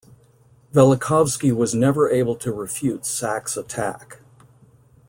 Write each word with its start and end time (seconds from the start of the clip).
Velikovsky 0.73 1.55
was 1.55 1.75
never 1.75 2.09
able 2.09 2.35
to 2.35 2.51
refute 2.51 3.05
Sachs' 3.05 3.55
attack. 3.55 4.19